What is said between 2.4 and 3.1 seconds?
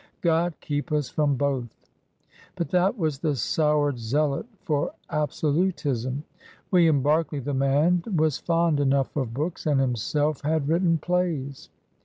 But that